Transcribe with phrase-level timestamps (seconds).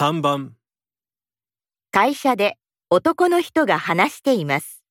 [0.00, 0.54] 3番
[1.92, 2.56] 会社で
[2.88, 4.82] 男の人が話しています。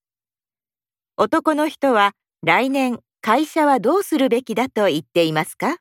[1.17, 2.11] 男の人は
[2.43, 5.77] 来年会社はどうするべきだと言っていますか？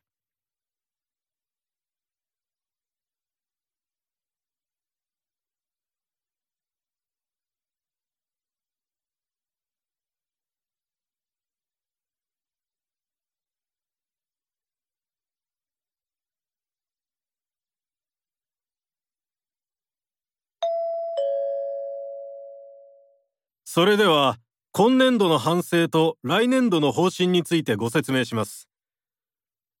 [23.71, 24.39] それでは
[24.71, 28.67] 今年度の反省と来年度の方針についてご説明します。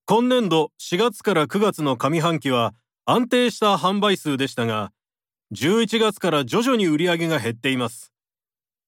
[0.05, 2.75] 今年度4月から9月の上半期は
[3.05, 4.91] 安定した販売数でしたが
[5.55, 8.13] 11月から徐々に売り上げが減っています。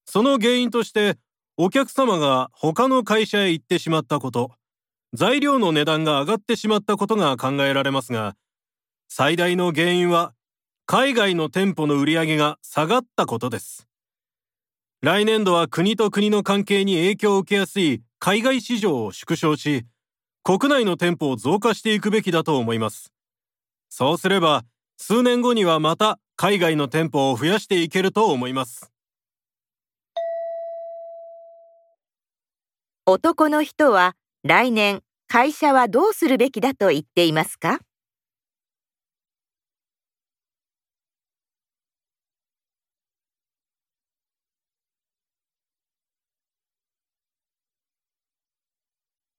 [0.06, 1.18] その原因として
[1.58, 4.52] お客様が他の会社へ行ってしまったこと
[5.16, 8.36] 材料の値段が上がってしまったことが考えられますが
[9.08, 10.36] 最大の原因は
[10.86, 13.88] 海外の店舗の売り上げが下がったことです。
[15.04, 19.88] 来年度は国と国の関係に影響を受けやすい海外市場を縮小し、
[20.44, 23.12] 国内の店舗を増加していくべきだと思います。
[23.90, 24.64] そうすれば、
[24.98, 28.92] 数年後にはまた海外の店舗を増やしていけると思います。
[33.08, 37.80] 男の人は来年会社はどうするべきだと言っていますか？